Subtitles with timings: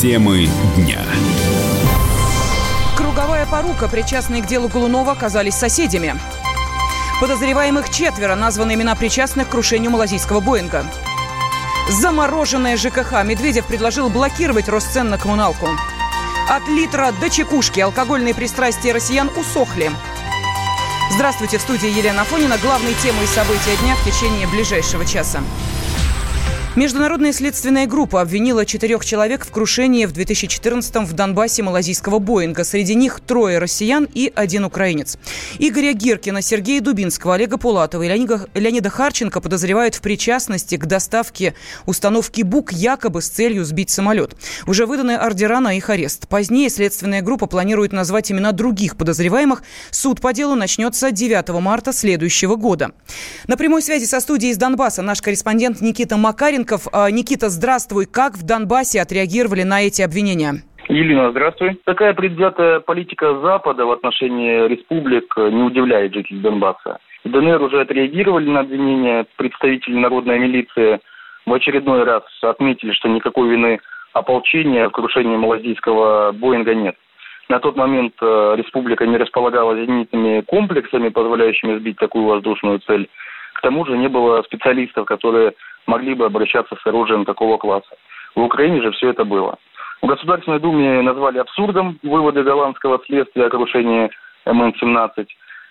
[0.00, 0.98] Темы дня.
[2.96, 6.18] Круговая порука, причастные к делу Голунова, оказались соседями.
[7.20, 10.86] Подозреваемых четверо, названы имена причастных к крушению малазийского Боинга.
[11.90, 13.22] Замороженная ЖКХ.
[13.24, 15.68] Медведев предложил блокировать рост цен на коммуналку.
[16.48, 19.92] От литра до чекушки алкогольные пристрастия россиян усохли.
[21.10, 22.56] Здравствуйте, в студии Елена Афонина.
[22.56, 25.42] Главные темы и события дня в течение ближайшего часа.
[26.76, 32.62] Международная следственная группа обвинила четырех человек в крушении в 2014-м в Донбассе малазийского Боинга.
[32.62, 35.18] Среди них трое россиян и один украинец.
[35.58, 41.54] Игоря Гиркина, Сергея Дубинского, Олега Пулатова и Леонида, Харченко подозревают в причастности к доставке
[41.86, 44.36] установки БУК якобы с целью сбить самолет.
[44.68, 46.28] Уже выданы ордера на их арест.
[46.28, 49.64] Позднее следственная группа планирует назвать имена других подозреваемых.
[49.90, 52.92] Суд по делу начнется 9 марта следующего года.
[53.48, 56.88] На прямой связи со студией из Донбасса наш корреспондент Никита Макарин Марченков.
[56.92, 58.06] А, Никита, здравствуй.
[58.06, 60.62] Как в Донбассе отреагировали на эти обвинения?
[60.88, 61.78] Елена, здравствуй.
[61.84, 66.98] Такая предвзятая политика Запада в отношении республик не удивляет жителей Донбасса.
[67.24, 69.26] В ДНР уже отреагировали на обвинения.
[69.36, 71.00] Представители народной милиции
[71.46, 73.80] в очередной раз отметили, что никакой вины
[74.12, 76.96] ополчения в крушении малазийского Боинга нет.
[77.48, 83.08] На тот момент э, республика не располагала зенитными комплексами, позволяющими сбить такую воздушную цель.
[83.54, 85.52] К тому же не было специалистов, которые
[85.90, 87.94] могли бы обращаться с оружием такого класса.
[88.34, 89.58] В Украине же все это было.
[90.02, 94.08] В Государственной Думе назвали абсурдом выводы голландского следствия о крушении
[94.46, 95.26] МН-17.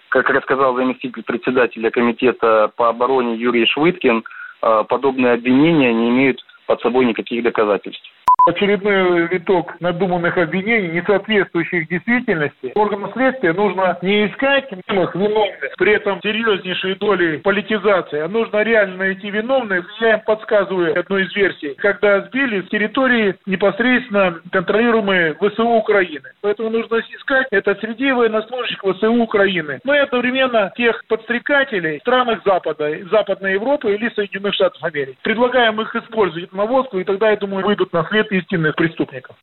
[0.09, 4.23] Как рассказал заместитель председателя комитета по обороне Юрий Швыткин,
[4.61, 8.07] э, подобные обвинения не имеют под собой никаких доказательств
[8.49, 15.93] очередной виток надуманных обвинений, не соответствующих действительности, органам следствия нужно не искать виновных, виновных, при
[15.93, 19.85] этом серьезнейшей доли политизации, а нужно реально найти виновных.
[20.01, 26.29] Я им подсказываю одну из версий, когда сбили с территории непосредственно контролируемые ВСУ Украины.
[26.41, 29.79] Поэтому нужно искать это среди военнослужащих ВСУ Украины.
[29.83, 35.17] Но и одновременно тех подстрекателей в странах Запада, Западной Европы или Соединенных Штатов Америки.
[35.23, 39.35] Предлагаем их использовать наводку, и тогда, я думаю, выйдут на след истинных преступников.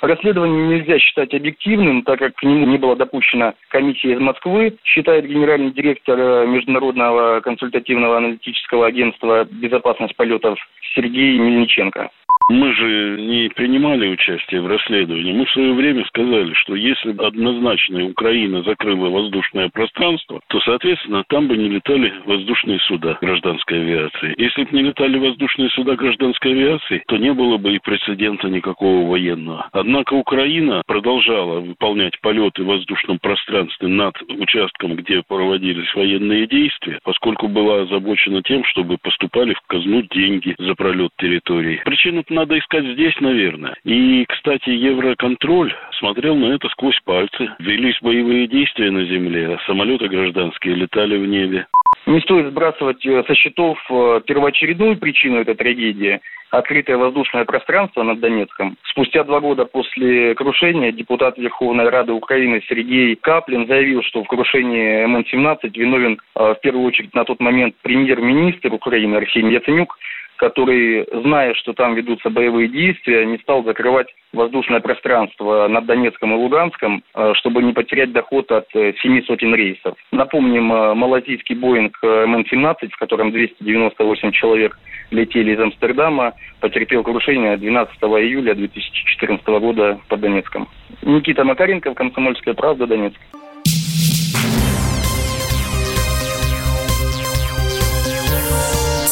[0.00, 5.26] Расследование нельзя считать объективным, так как к нему не было допущена комиссия из Москвы, считает
[5.26, 10.58] генеральный директор э, Международного консультативного аналитического агентства «Безопасность полетов»
[10.94, 12.10] Сергей Мельниченко.
[12.48, 15.34] Мы же не принимали участие в расследовании.
[15.34, 21.46] Мы в свое время сказали, что если однозначно Украина закрыла воздушное пространство, то, соответственно, там
[21.46, 24.34] бы не летали воздушные суда гражданской авиации.
[24.38, 29.06] Если бы не летали воздушные суда гражданской авиации, то не было бы и прецедента никакого
[29.06, 29.68] военного.
[29.72, 37.48] Однако Украина продолжала выполнять полеты в воздушном пространстве над участком, где проводились военные действия, поскольку
[37.48, 41.82] была озабочена тем, чтобы поступали в казну деньги за пролет территории.
[41.84, 43.76] Причина надо искать здесь, наверное.
[43.84, 47.50] И, кстати, Евроконтроль смотрел на это сквозь пальцы.
[47.58, 51.66] Велись боевые действия на земле, а самолеты гражданские летали в небе.
[52.06, 58.20] Не стоит сбрасывать э, со счетов э, первоочередную причину этой трагедии– открытое воздушное пространство над
[58.20, 58.76] Донецком.
[58.84, 65.04] Спустя два года после крушения депутат Верховной Рады Украины Сергей Каплин заявил, что в крушении
[65.04, 69.98] МН-17 виновен э, в первую очередь на тот момент премьер-министр Украины Арсений Яценюк,
[70.38, 76.36] который, зная, что там ведутся боевые действия, не стал закрывать воздушное пространство над Донецком и
[76.36, 79.94] Луганском, э, чтобы не потерять доход от э, семи сотен рейсов.
[80.12, 84.78] Напомним, э, малазийский Боинг МН-17, в котором 298 человек
[85.10, 90.68] летели из Амстердама, потерпел крушение 12 июля 2014 года под Донецком.
[91.02, 93.18] Никита Макаренко, Комсомольская правда, Донецк.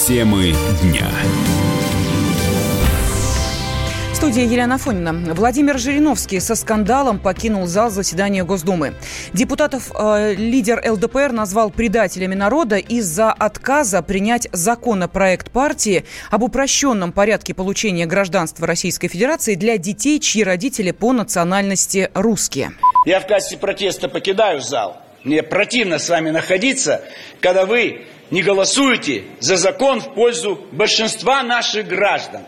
[0.06, 0.53] Темы
[0.84, 1.11] дня.
[4.15, 5.34] Студия Елена Фонина.
[5.34, 8.94] Владимир Жириновский со скандалом покинул зал заседания Госдумы.
[9.33, 17.53] Депутатов э, лидер ЛДПР назвал предателями народа из-за отказа принять законопроект партии об упрощенном порядке
[17.53, 22.70] получения гражданства Российской Федерации для детей, чьи родители по национальности русские.
[23.06, 25.03] Я в качестве протеста покидаю зал.
[25.25, 27.03] Мне противно с вами находиться,
[27.41, 32.43] когда вы не голосуете за закон в пользу большинства наших граждан.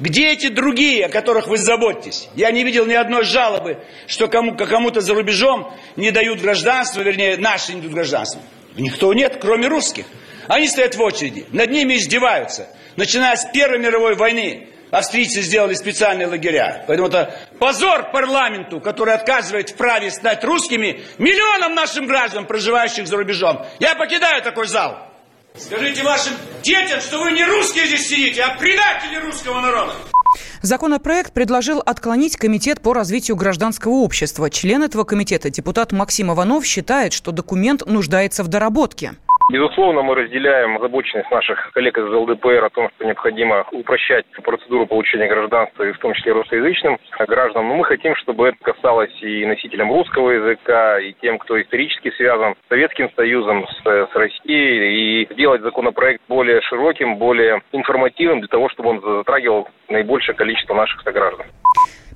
[0.00, 2.28] Где эти другие, о которых вы заботитесь?
[2.34, 7.36] Я не видел ни одной жалобы, что кому, кому-то за рубежом не дают гражданство, вернее,
[7.36, 8.40] наши не дают гражданство.
[8.76, 10.06] Никто нет, кроме русских.
[10.48, 12.66] Они стоят в очереди, над ними издеваются.
[12.96, 16.84] Начиная с Первой мировой войны, австрийцы сделали специальные лагеря.
[16.86, 23.18] Поэтому это позор парламенту, который отказывает в праве стать русскими миллионам нашим граждан, проживающих за
[23.18, 23.66] рубежом.
[23.80, 25.09] Я покидаю такой зал.
[25.56, 26.32] Скажите вашим
[26.62, 29.92] детям, что вы не русские здесь сидите, а предатели русского народа.
[30.62, 34.50] Законопроект предложил отклонить Комитет по развитию гражданского общества.
[34.50, 39.14] Член этого комитета, депутат Максим Иванов, считает, что документ нуждается в доработке.
[39.50, 45.26] Безусловно, мы разделяем озабоченность наших коллег из ЛДПР о том, что необходимо упрощать процедуру получения
[45.26, 47.68] гражданства, и в том числе русскоязычным гражданам.
[47.68, 52.54] Но мы хотим, чтобы это касалось и носителям русского языка, и тем, кто исторически связан
[52.54, 58.68] с Советским Союзом, с, с Россией, и сделать законопроект более широким, более информативным, для того,
[58.68, 61.46] чтобы он затрагивал наибольшее количество наших сограждан.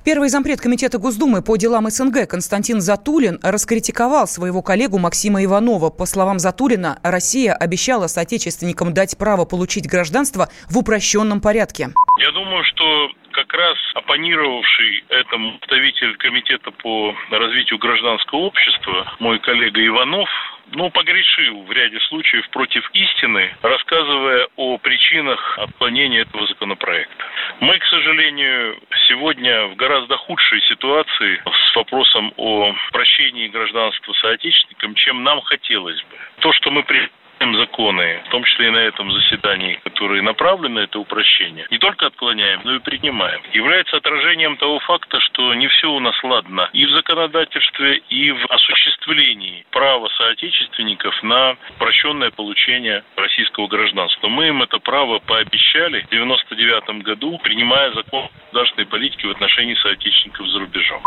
[0.05, 5.89] Первый зампред Комитета Госдумы по делам СНГ Константин Затулин раскритиковал своего коллегу Максима Иванова.
[5.89, 11.89] По словам Затулина, Россия обещала соотечественникам дать право получить гражданство в упрощенном порядке.
[12.19, 13.07] Я думаю, что
[13.55, 20.29] раз оппонировавший этому представитель Комитета по развитию гражданского общества, мой коллега Иванов,
[20.71, 27.25] ну, погрешил в ряде случаев против истины, рассказывая о причинах отклонения этого законопроекта.
[27.59, 35.23] Мы, к сожалению, сегодня в гораздо худшей ситуации с вопросом о прощении гражданства соотечественникам, чем
[35.23, 36.17] нам хотелось бы.
[36.39, 40.79] То, что мы при законы, в том числе и на этом заседании, которые направлены на
[40.79, 45.91] это упрощение, не только отклоняем, но и принимаем, является отражением того факта, что не все
[45.91, 53.67] у нас ладно и в законодательстве, и в осуществлении права соотечественников на упрощенное получение российского
[53.67, 54.27] гражданства.
[54.27, 60.47] Мы им это право пообещали в 1999 году, принимая закон государственной политики в отношении соотечественников
[60.47, 61.01] за рубежом.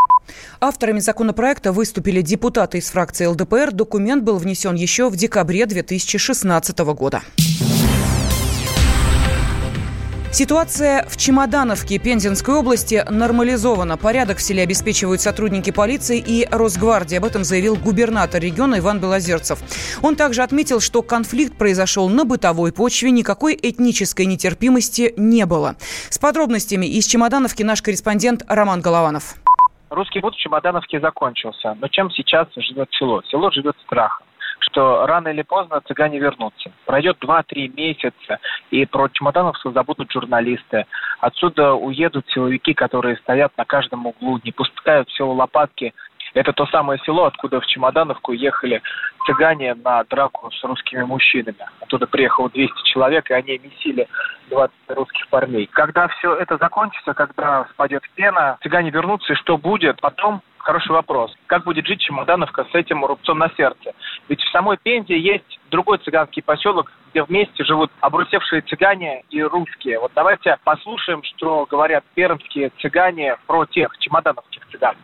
[0.60, 3.72] Авторами законопроекта выступили депутаты из фракции ЛДПР.
[3.72, 5.66] Документ был внесен еще в декабре
[6.18, 7.22] 2016 года.
[10.30, 13.96] Ситуация в Чемодановке Пензенской области нормализована.
[13.96, 17.16] Порядок в селе обеспечивают сотрудники полиции и Росгвардии.
[17.16, 19.58] Об этом заявил губернатор региона Иван Белозерцев.
[20.02, 25.76] Он также отметил, что конфликт произошел на бытовой почве, никакой этнической нетерпимости не было.
[26.10, 29.36] С подробностями из Чемодановки наш корреспондент Роман Голованов.
[29.88, 31.74] Русский год в Чемодановке закончился.
[31.80, 33.22] Но чем сейчас живет село?
[33.30, 34.27] Село живет страхом
[34.60, 36.70] что рано или поздно цыгане вернутся.
[36.86, 38.38] Пройдет 2-3 месяца,
[38.70, 40.86] и про Чемодановскую забудут журналисты.
[41.20, 45.94] Отсюда уедут силовики, которые стоят на каждом углу, не пускают в Лопатки.
[46.34, 48.82] Это то самое село, откуда в Чемодановку ехали
[49.26, 51.66] цыгане на драку с русскими мужчинами.
[51.80, 54.08] Оттуда приехало 200 человек, и они месили
[54.50, 55.66] 20 русских парней.
[55.66, 61.34] Когда все это закончится, когда спадет пена, цыгане вернутся, и что будет потом, Хороший вопрос.
[61.46, 63.92] Как будет жить Чемодановка с этим рубцом на сердце?
[64.28, 69.98] Ведь в самой Пензе есть другой цыганский поселок, где вместе живут обрусевшие цыгане и русские.
[69.98, 74.96] Вот давайте послушаем, что говорят пермские цыгане про тех чемодановских цыган.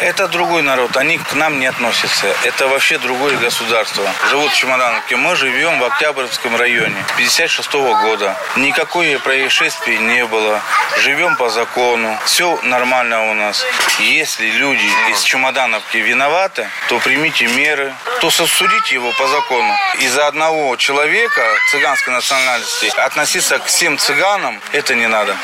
[0.00, 2.26] Это другой народ, они к нам не относятся.
[2.44, 4.04] Это вообще другое государство.
[4.30, 5.16] Живут в Чемодановке.
[5.16, 8.36] Мы живем в Октябрьском районе 56 -го года.
[8.56, 10.60] Никакое происшествий не было.
[11.02, 12.18] Живем по закону.
[12.24, 13.66] Все нормально у нас.
[13.98, 19.74] Если люди из Чемодановки виноваты, то примите меры, то сосудите его по закону.
[20.00, 25.36] Из-за одного человека цыганской национальности относиться к всем цыганам это не надо.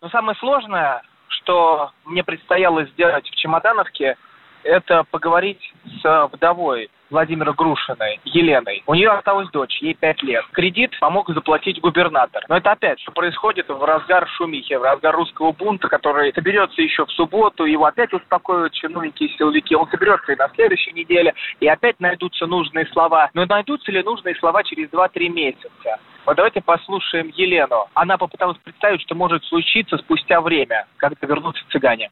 [0.00, 1.02] Но самое сложное
[1.46, 4.16] что мне предстояло сделать в Чемодановке,
[4.64, 5.60] это поговорить
[6.02, 8.82] с вдовой Владимира Грушиной, Еленой.
[8.88, 10.44] У нее осталась дочь, ей пять лет.
[10.50, 12.44] Кредит помог заплатить губернатор.
[12.48, 17.06] Но это опять, что происходит в разгар шумихи, в разгар русского бунта, который соберется еще
[17.06, 19.76] в субботу, его опять успокоят чиновники и силовики.
[19.76, 23.30] Он соберется и на следующей неделе, и опять найдутся нужные слова.
[23.34, 26.00] Но найдутся ли нужные слова через 2-3 месяца?
[26.26, 27.86] Вот давайте послушаем Елену.
[27.94, 32.10] Она попыталась представить, что может случиться спустя время, когда вернутся цыгане.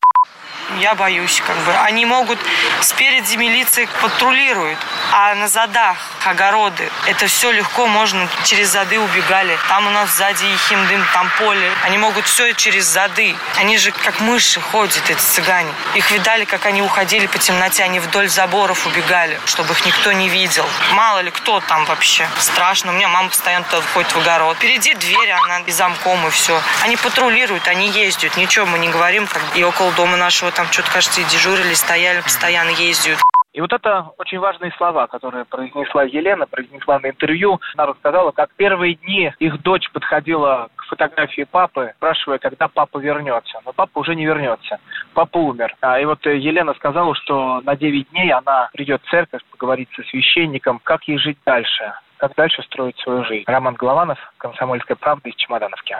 [0.79, 1.73] Я боюсь, как бы.
[1.83, 2.39] Они могут
[2.81, 4.79] спереди милиции патрулируют,
[5.13, 6.89] а на задах огороды.
[7.07, 9.59] Это все легко можно через зады убегали.
[9.69, 11.71] Там у нас сзади Ехимдым, там поле.
[11.85, 13.35] Они могут все через зады.
[13.59, 15.73] Они же как мыши ходят, эти цыгане.
[15.97, 17.83] Их видали, как они уходили по темноте.
[17.83, 20.65] Они вдоль заборов убегали, чтобы их никто не видел.
[20.93, 22.27] Мало ли кто там вообще.
[22.39, 22.93] Страшно.
[22.93, 24.57] У меня мама постоянно ходит заходит в огород.
[24.57, 26.59] Впереди дверь, она и замком, и все.
[26.85, 28.37] Они патрулируют, они ездят.
[28.37, 29.27] Ничего мы не говорим.
[29.27, 29.43] Как...
[29.57, 33.19] И около дома нашего там что-то, кажется, и дежурили, стояли, постоянно ездят.
[33.53, 37.61] И вот это очень важные слова, которые произнесла Елена, произнесла на интервью.
[37.77, 43.61] Она рассказала, как первые дни их дочь подходила к фотографии папы, спрашивая, когда папа вернется.
[43.65, 44.81] Но папа уже не вернется.
[45.15, 45.73] Папа умер.
[45.83, 50.03] А, и вот Елена сказала, что на 9 дней она придет в церковь, поговорить со
[50.03, 53.45] священником, как ей жить дальше как дальше строить свою жизнь.
[53.47, 55.97] Роман Голованов, «Комсомольская правда» из Чемодановки.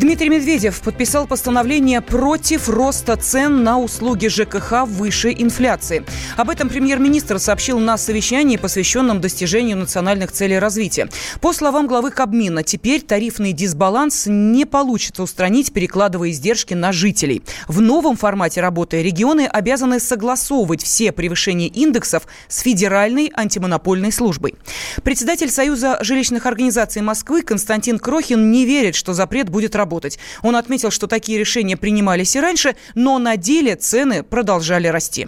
[0.00, 6.04] Дмитрий Медведев подписал постановление против роста цен на услуги ЖКХ выше инфляции.
[6.36, 11.08] Об этом премьер-министр сообщил на совещании, посвященном достижению национальных целей развития.
[11.40, 17.44] По словам главы Кабмина, теперь тарифный дисбаланс не получится устранить, перекладывая издержки на жителей.
[17.68, 24.56] В новом формате работы регионы обязаны согласовывать все превышения индексов с Федеральной антимонопольной службой.
[25.04, 30.18] Председатель Союза жилищных организаций Москвы Константин Крохин не верит, что запрет будет работать работать.
[30.42, 35.26] Он отметил, что такие решения принимались и раньше, но на деле цены продолжали расти.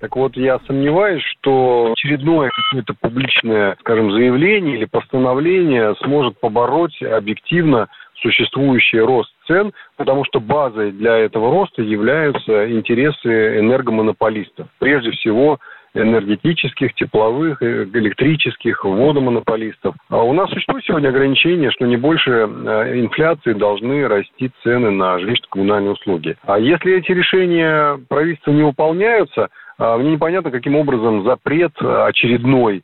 [0.00, 7.88] Так вот, я сомневаюсь, что очередное какое-то публичное, скажем, заявление или постановление сможет побороть объективно
[8.20, 14.66] существующий рост цен, потому что базой для этого роста являются интересы энергомонополистов.
[14.80, 15.60] Прежде всего,
[15.94, 19.94] энергетических, тепловых, э, электрических, водомонополистов.
[20.08, 25.18] А у нас существует сегодня ограничение, что не больше э, инфляции должны расти цены на
[25.18, 26.36] жилищно-коммунальные услуги.
[26.44, 32.82] А если эти решения правительства не выполняются, а, мне непонятно, каким образом запрет очередной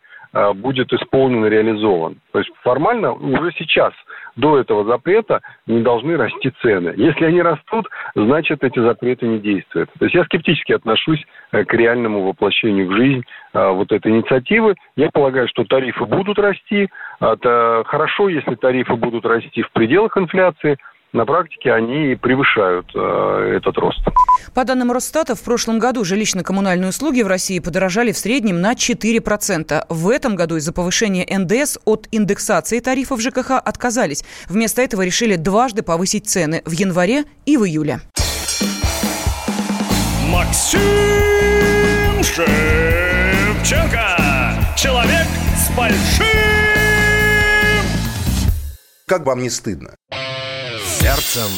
[0.56, 2.16] будет исполнен и реализован.
[2.32, 3.94] То есть формально уже сейчас
[4.38, 6.94] до этого запрета не должны расти цены.
[6.96, 9.90] Если они растут, значит эти запреты не действуют.
[9.98, 14.76] То есть я скептически отношусь э, к реальному воплощению в жизнь э, вот этой инициативы.
[14.96, 16.88] Я полагаю, что тарифы будут расти.
[17.20, 20.78] Это хорошо, если тарифы будут расти в пределах инфляции–
[21.12, 24.00] на практике они превышают э, этот рост.
[24.54, 29.86] По данным Росстата, в прошлом году жилищно-коммунальные услуги в России подорожали в среднем на 4%.
[29.88, 34.24] В этом году из-за повышения НДС от индексации тарифов ЖКХ отказались.
[34.48, 38.00] Вместо этого решили дважды повысить цены в январе и в июле.
[40.30, 40.80] Максим
[42.22, 44.16] Шевченко.
[44.76, 46.26] Человек с большим...
[49.06, 49.94] Как вам не стыдно?
[51.00, 51.50] Сердцем.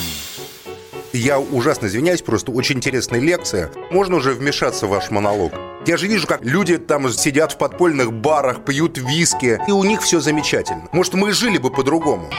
[1.13, 3.71] Я ужасно извиняюсь, просто очень интересная лекция.
[3.91, 5.53] Можно уже вмешаться в ваш монолог?
[5.87, 10.03] Я же вижу, как люди там сидят в подпольных барах, пьют виски, и у них
[10.03, 10.89] все замечательно.
[10.93, 12.31] Может, мы жили бы по-другому.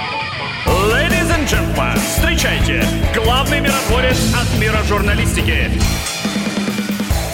[0.66, 5.70] Ladies and gentlemen, встречайте, главный миротворец от мира журналистики.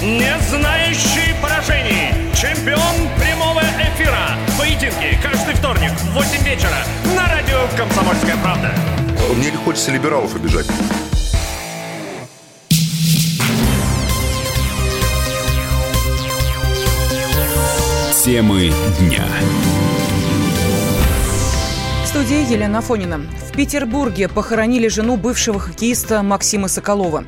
[0.02, 4.38] Не знающий поражений, чемпион прямого эфира.
[4.58, 5.17] Поединки
[5.58, 6.78] вторник в 8 вечера
[7.16, 8.72] на радио «Комсомольская правда».
[9.36, 10.68] Мне не хочется либералов обижать.
[18.24, 19.26] Темы дня.
[22.08, 23.18] В студии Елена Фонина.
[23.18, 27.26] В Петербурге похоронили жену бывшего хоккеиста Максима Соколова.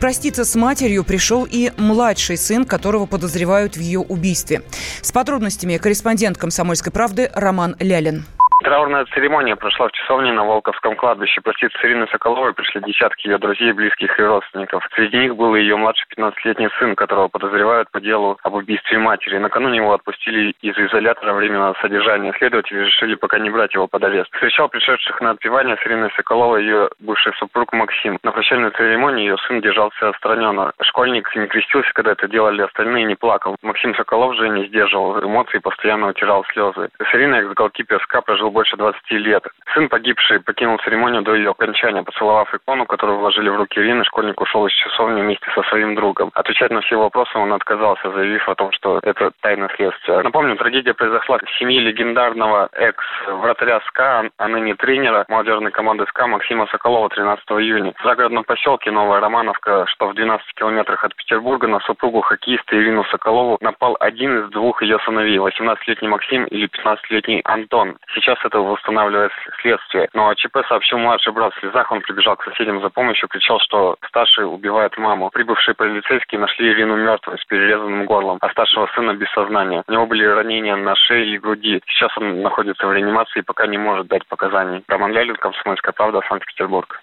[0.00, 4.62] Проститься с матерью пришел и младший сын, которого подозревают в ее убийстве.
[5.02, 8.24] С подробностями корреспондент «Комсомольской правды» Роман Лялин.
[8.62, 11.40] Траурная церемония прошла в часовне на Волковском кладбище.
[11.40, 14.86] Проститься с Соколовой пришли десятки ее друзей, близких и родственников.
[14.94, 19.38] Среди них был ее младший 15-летний сын, которого подозревают по делу об убийстве матери.
[19.38, 22.32] Накануне его отпустили из изолятора временного содержания.
[22.38, 24.32] Следователи решили пока не брать его под арест.
[24.32, 28.20] Встречал пришедших на отпевание с Ириной Соколовой ее бывший супруг Максим.
[28.22, 30.72] На прощальной церемонии ее сын держался отстраненно.
[30.82, 33.56] Школьник не крестился, когда это делали остальные, не плакал.
[33.62, 36.90] Максим Соколов же не сдерживал эмоций и постоянно утирал слезы.
[36.98, 39.44] С Ириной экс-голкипер СКА больше 20 лет.
[39.74, 42.02] Сын погибшей покинул церемонию до ее окончания.
[42.02, 46.30] Поцеловав икону, которую вложили в руки Ирины, школьник ушел из часовни вместе со своим другом.
[46.34, 50.22] Отвечать на все вопросы он отказался, заявив о том, что это тайна следствия.
[50.22, 56.66] Напомню, трагедия произошла в семье легендарного экс-вратаря СКА, а ныне тренера молодежной команды СКА Максима
[56.66, 57.92] Соколова 13 июня.
[57.98, 63.04] В загородном поселке Новая Романовка, что в 12 километрах от Петербурга, на супругу хоккеиста Ирину
[63.04, 67.96] Соколову напал один из двух ее сыновей, 18-летний Максим или 15-летний Антон.
[68.14, 70.08] Сейчас это восстанавливает следствие.
[70.12, 71.90] Но о ЧП сообщил младший брат в слезах.
[71.90, 75.30] Он прибежал к соседям за помощью, кричал, что старший убивает маму.
[75.30, 79.82] Прибывшие полицейские нашли Ирину мертвой с перерезанным горлом, а старшего сына без сознания.
[79.86, 81.80] У него были ранения на шее и груди.
[81.86, 84.82] Сейчас он находится в реанимации и пока не может дать показаний.
[84.88, 87.00] Роман Лялин, Комсомольская правда, Санкт-Петербург.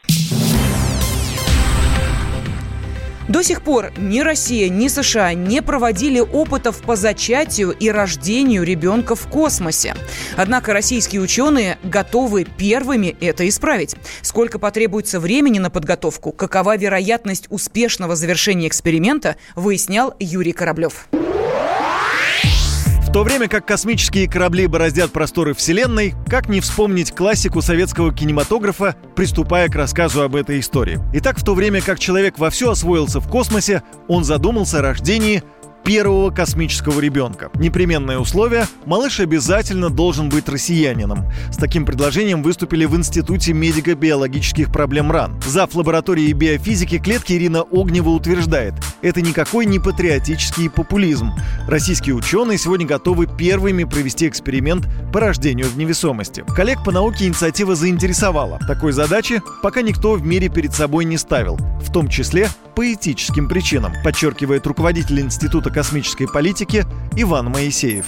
[3.30, 9.16] До сих пор ни Россия, ни США не проводили опытов по зачатию и рождению ребенка
[9.16, 9.94] в космосе.
[10.36, 13.96] Однако российские ученые готовы первыми это исправить.
[14.24, 21.08] Сколько потребуется времени на подготовку, какова вероятность успешного завершения эксперимента, выяснял Юрий Кораблев.
[23.10, 28.96] В то время как космические корабли бороздят просторы Вселенной, как не вспомнить классику советского кинематографа,
[29.16, 31.00] приступая к рассказу об этой истории.
[31.14, 35.42] Итак, в то время как человек вовсю освоился в космосе, он задумался о рождении
[35.90, 37.50] первого космического ребенка.
[37.56, 41.26] Непременное условие– малыш обязательно должен быть россиянином.
[41.52, 45.42] С таким предложением выступили в Институте медико-биологических проблем РАН.
[45.48, 45.74] Зав.
[45.74, 51.32] лаборатории биофизики клетки Ирина Огнева утверждает, это никакой не патриотический популизм.
[51.68, 56.44] Российские ученые сегодня готовы первыми провести эксперимент по рождению в невесомости.
[56.56, 58.60] Коллег по науке инициатива заинтересовала.
[58.68, 63.50] Такой задачи пока никто в мире перед собой не ставил, в том числе по этическим
[63.50, 68.08] причинам, подчеркивает руководитель Института космической политики Иван Моисеев.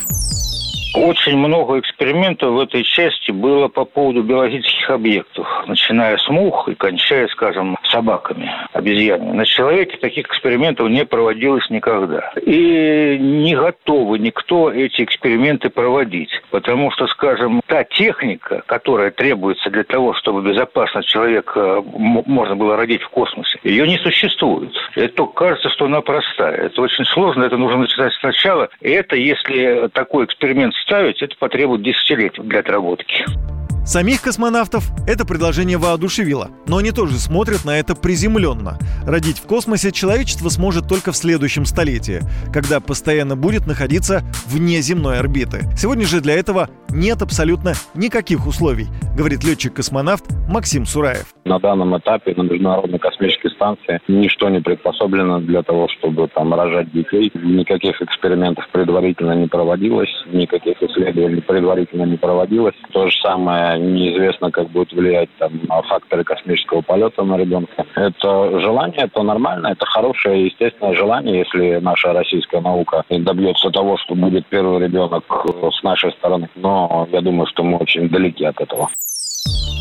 [0.93, 6.75] Очень много экспериментов в этой части было по поводу биологических объектов, начиная с мух и
[6.75, 9.31] кончая, скажем, собаками, обезьянами.
[9.31, 12.33] На человеке таких экспериментов не проводилось никогда.
[12.45, 19.85] И не готовы никто эти эксперименты проводить, потому что, скажем, та техника, которая требуется для
[19.85, 24.73] того, чтобы безопасно человека можно было родить в космосе, ее не существует.
[24.95, 26.65] Это кажется, что она простая.
[26.65, 28.69] Это очень сложно, это нужно начинать сначала.
[28.81, 33.25] И это, если такой эксперимент ставить, это потребует десятилетий для отработки.
[33.83, 38.77] Самих космонавтов это предложение воодушевило, но они тоже смотрят на это приземленно.
[39.05, 42.21] Родить в космосе человечество сможет только в следующем столетии,
[42.53, 45.61] когда постоянно будет находиться вне земной орбиты.
[45.75, 51.33] Сегодня же для этого нет абсолютно никаких условий, говорит летчик-космонавт Максим Сураев.
[51.45, 56.91] На данном этапе на Международной космической станции ничто не предпособлено для того, чтобы там рожать
[56.91, 57.31] детей.
[57.33, 62.75] Никаких экспериментов предварительно не проводилось, никаких исследований предварительно не проводилось.
[62.91, 65.51] То же самое неизвестно, как будет влиять там,
[65.87, 67.85] факторы космического полета на ребенка.
[67.95, 74.15] Это желание, это нормально, это хорошее, естественное желание, если наша российская наука добьется того, что
[74.15, 75.23] будет первый ребенок
[75.73, 76.49] с нашей стороны.
[76.55, 78.89] Но я думаю, что мы очень далеки от этого.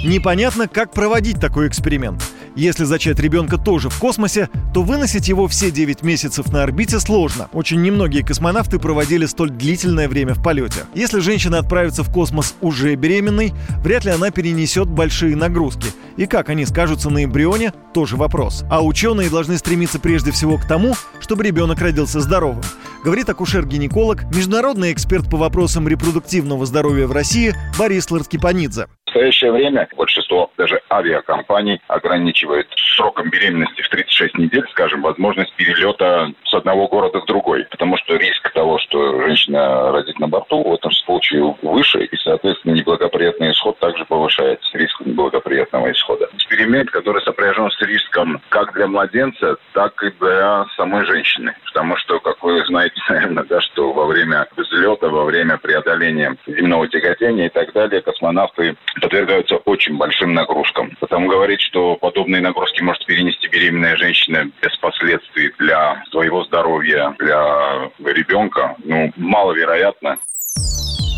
[0.02, 2.22] Непонятно, как проводить такой эксперимент.
[2.56, 7.50] Если зачать ребенка тоже в космосе, то выносить его все 9 месяцев на орбите сложно.
[7.52, 10.86] Очень немногие космонавты проводили столь длительное время в полете.
[10.94, 13.52] Если женщина отправится в космос уже беременной,
[13.84, 15.88] вряд ли она перенесет большие нагрузки.
[16.16, 18.64] И как они скажутся на эмбрионе, тоже вопрос.
[18.70, 22.62] А ученые должны стремиться прежде всего к тому, чтобы ребенок родился здоровым.
[23.04, 28.86] Говорит акушер-гинеколог, международный эксперт по вопросам репродуктивного здоровья в России Борис Ларскипанидзе.
[28.86, 36.32] В настоящее время большинство даже авиакомпаний ограничивает сроком беременности в 36 недель, скажем, возможность перелета
[36.44, 37.64] с одного города в другой.
[37.70, 42.74] Потому что риск того, что женщина родит на борту, в этом случае выше, и, соответственно,
[42.74, 46.28] неблагоприятный исход также повышается, риск неблагоприятного исхода.
[46.34, 51.54] Эксперимент, который сопряжен с риском как для младенца, так и для самой женщины.
[51.66, 56.86] Потому что, как вы знаете, наверное, да, что во время взлета, во время преодоления земного
[56.88, 60.96] тяготения и так далее, космонавты подвергаются очень большим нагрузкам.
[61.00, 67.90] Потому говорить, что подобные нагрузки может перенести беременная женщина без последствий для своего здоровья, для
[68.04, 70.18] ребенка, ну, маловероятно.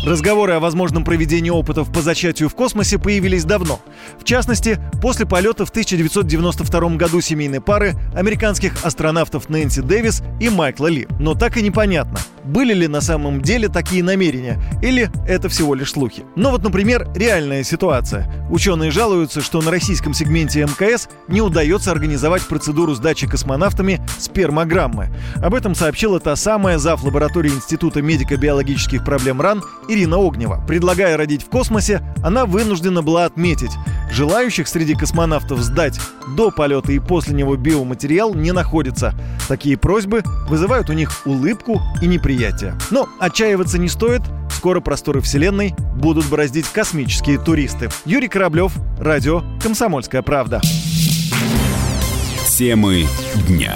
[0.05, 3.79] Разговоры о возможном проведении опытов по зачатию в космосе появились давно.
[4.19, 10.87] В частности, после полета в 1992 году семейной пары американских астронавтов Нэнси Дэвис и Майкла
[10.87, 11.07] Ли.
[11.21, 15.91] Но так и непонятно, были ли на самом деле такие намерения, или это всего лишь
[15.91, 16.23] слухи.
[16.35, 18.29] Но вот, например, реальная ситуация.
[18.49, 25.15] Ученые жалуются, что на российском сегменте МКС не удается организовать процедуру сдачи космонавтами спермограммы.
[25.41, 27.03] Об этом сообщила та самая зав.
[27.03, 30.63] лаборатории Института медико-биологических проблем РАН Ирина Огнева.
[30.67, 33.71] Предлагая родить в космосе, она вынуждена была отметить,
[34.11, 35.99] желающих среди космонавтов сдать
[36.35, 39.13] до полета и после него биоматериал не находится.
[39.47, 42.75] Такие просьбы вызывают у них улыбку и неприятие.
[42.89, 47.89] Но отчаиваться не стоит, скоро просторы Вселенной будут бороздить космические туристы.
[48.05, 50.61] Юрий Кораблев, радио «Комсомольская правда».
[52.47, 53.05] Темы
[53.47, 53.75] дня.